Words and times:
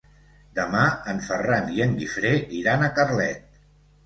Demà 0.59 0.85
en 1.13 1.21
Ferran 1.25 1.69
i 1.75 1.83
en 1.85 1.93
Guifré 2.01 2.33
iran 2.63 2.89
a 2.89 2.89
Carlet. 2.97 3.63